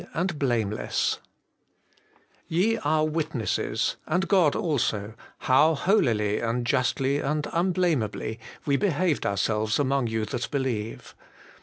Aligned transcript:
antr 0.15 0.35
Blameless*' 0.35 1.19
Ye 2.47 2.79
are 2.79 3.05
witnesses, 3.05 3.97
and 4.07 4.27
God 4.27 4.55
also, 4.55 5.13
how 5.41 5.75
holily 5.75 6.39
and 6.39 6.65
justly 6.65 7.19
and 7.19 7.43
unblameably 7.43 8.39
we 8.65 8.77
behaved 8.77 9.27
ourselves 9.27 9.77
among 9.77 10.07
you 10.07 10.25
that 10.25 10.49
believe. 10.49 11.13